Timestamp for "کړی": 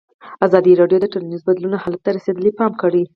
2.81-3.03